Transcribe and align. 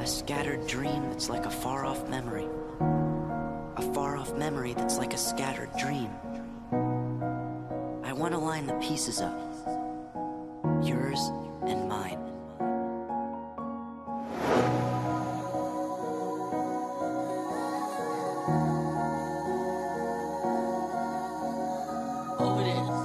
A 0.00 0.06
scattered 0.06 0.66
dream 0.66 1.10
that's 1.10 1.28
like 1.28 1.44
a 1.44 1.50
far 1.50 1.84
off 1.84 2.08
memory. 2.08 2.46
A 3.76 3.92
far 3.92 4.16
off 4.16 4.34
memory 4.34 4.72
that's 4.72 4.96
like 4.96 5.12
a 5.12 5.18
scattered 5.18 5.68
dream. 5.78 6.08
I 8.02 8.14
want 8.14 8.32
to 8.32 8.38
line 8.38 8.66
the 8.66 8.72
pieces 8.74 9.20
up 9.20 9.38
yours 10.82 11.18
and 11.66 11.86
mine. 11.86 12.18
Oh, 22.38 22.56
Over 22.56 22.64
this. 22.64 22.99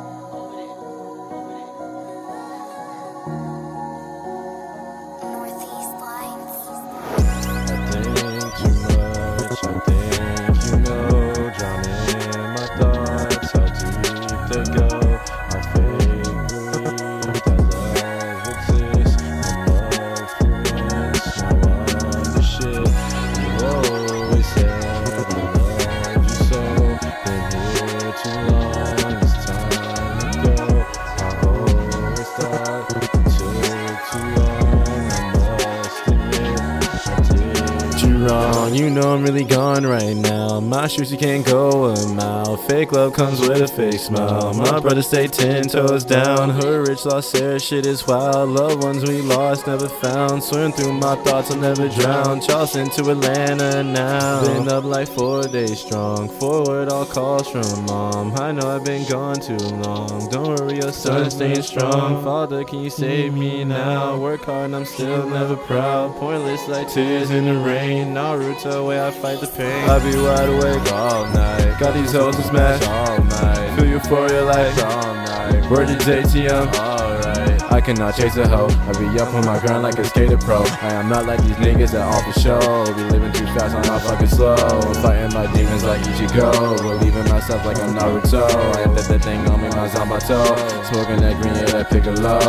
Did 37.96 38.10
you 38.10 38.28
wrong, 38.28 38.76
you 38.76 38.90
know 38.90 39.14
I'm 39.14 39.24
really 39.24 39.46
gone 39.46 39.86
right 39.86 40.16
now. 40.16 40.60
My 40.60 40.88
shoes, 40.88 41.12
you 41.12 41.18
can't 41.18 41.46
go 41.46 41.86
a 41.86 42.08
mile. 42.14 42.55
Fake 42.58 42.92
love 42.92 43.14
comes 43.14 43.40
with 43.40 43.62
a 43.62 43.68
fake 43.68 44.00
smile. 44.00 44.54
My 44.54 44.80
brother 44.80 45.02
stay 45.02 45.28
ten 45.28 45.64
toes 45.64 46.04
down. 46.04 46.50
Her 46.50 46.82
rich, 46.84 47.06
lost 47.06 47.36
air, 47.36 47.60
shit 47.60 47.86
is 47.86 48.06
wild. 48.06 48.50
Loved 48.50 48.84
ones 48.84 49.06
we 49.06 49.22
lost, 49.22 49.68
never 49.68 49.88
found. 49.88 50.44
Swim 50.44 50.72
through 50.72 50.94
my 50.94 51.16
thoughts, 51.24 51.52
I'll 51.52 51.58
never 51.58 51.88
drown. 51.90 52.42
Charleston 52.42 52.90
to 52.92 53.12
Atlanta 53.12 53.84
now. 53.84 54.44
Been 54.44 54.68
up 54.68 54.84
like 54.84 55.08
four 55.08 55.44
days 55.44 55.80
strong. 55.80 56.28
Forward, 56.28 56.90
all 56.90 57.06
calls 57.06 57.48
from 57.50 57.86
mom. 57.86 58.36
I 58.38 58.52
know 58.52 58.76
I've 58.76 58.84
been 58.84 59.08
gone 59.08 59.40
too 59.40 59.58
long. 59.58 60.30
Don't 60.30 60.60
worry, 60.60 60.78
your 60.78 60.92
son's 60.92 61.36
staying 61.36 61.62
strong. 61.62 62.24
Father, 62.24 62.64
can 62.64 62.80
you 62.80 62.90
save 62.90 63.34
me 63.34 63.64
now? 63.64 64.18
Work 64.18 64.46
hard 64.46 64.66
and 64.66 64.76
I'm 64.76 64.86
still 64.86 65.28
never 65.30 65.56
proud. 65.56 66.16
Pointless 66.16 66.68
like 66.68 66.90
tears 66.90 67.30
in 67.30 67.46
the 67.46 67.54
rain. 67.54 68.14
Naruto, 68.14 68.88
way 68.88 69.06
I 69.06 69.12
fight 69.12 69.40
the 69.40 69.48
pain. 69.48 69.90
I 69.90 70.00
be 70.00 70.18
wide 70.18 70.50
awake 70.50 70.92
all 70.92 71.26
night. 71.34 71.80
Got 71.80 71.94
these 71.94 72.12
hoes 72.12 72.36
smash 72.46 72.84
all 72.88 73.24
night. 73.24 73.76
Feel 73.76 73.88
euphoria 73.88 74.44
like 74.44 74.78
all 74.86 75.14
night. 75.14 75.70
Word 75.70 75.88
to 75.88 75.96
JTM, 75.96 76.74
alright. 76.76 77.72
I 77.72 77.82
cannot 77.82 78.16
chase 78.16 78.38
a 78.38 78.48
hoe. 78.48 78.68
I 78.70 78.92
be 78.98 79.20
up 79.20 79.34
on 79.34 79.46
my 79.46 79.60
grind 79.60 79.84
like 79.84 79.98
a 79.98 80.06
skater 80.06 80.38
pro. 80.38 80.64
I 80.82 80.94
am 80.94 81.10
not 81.10 81.26
like 81.26 81.42
these 81.44 81.56
niggas 81.56 81.92
that 81.92 82.08
off 82.08 82.24
the 82.24 82.40
show. 82.40 82.60
Be 82.96 83.04
living 83.04 83.34
too 83.34 83.46
fast, 83.48 83.76
I'm 83.76 83.82
not 83.84 84.02
fucking 84.02 84.28
slow. 84.28 84.56
Fighting 85.02 85.34
my 85.34 85.52
demons 85.54 85.84
like 85.84 86.00
Ichigo. 86.02 86.78
Believing 86.78 87.28
myself 87.28 87.66
like 87.66 87.78
I'm 87.80 87.94
Naruto. 87.94 88.48
I 88.76 88.82
am 88.82 88.96
that, 88.96 89.06
that 89.10 89.24
thing 89.24 89.46
on 89.50 89.62
me, 89.62 89.70
my 89.70 89.90
Zanpakuto. 89.90 90.86
Smoking 90.86 91.20
that 91.22 91.42
green, 91.42 91.56
yeah, 91.56 91.66
that 91.66 91.90
Piccolo. 91.90 92.40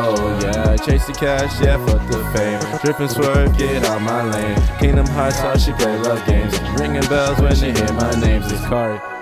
Yeah, 0.41 0.77
chase 0.77 1.07
the 1.07 1.13
cash, 1.13 1.61
yeah, 1.61 1.85
fuck 1.87 2.07
the 2.09 2.23
fame. 2.37 2.61
Drip 2.85 3.01
and 3.01 3.11
swerve, 3.11 3.59
get 3.59 3.85
out 3.85 4.03
my 4.03 4.23
lane. 4.31 4.57
Kingdom 4.79 5.07
Hearts, 5.07 5.39
how 5.39 5.57
she 5.57 5.73
play 5.73 5.99
love 5.99 6.25
games. 6.27 6.57
Ringing 6.79 7.09
bells 7.09 7.41
when 7.41 7.59
they 7.59 7.73
hear 7.73 7.93
my 7.95 8.13
name. 8.21 8.43
This 8.43 8.65
card. 8.67 9.16